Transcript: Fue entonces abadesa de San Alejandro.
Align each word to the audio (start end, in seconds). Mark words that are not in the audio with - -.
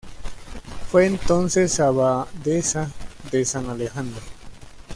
Fue 0.89 1.05
entonces 1.05 1.79
abadesa 1.79 2.89
de 3.31 3.45
San 3.45 3.69
Alejandro. 3.69 4.19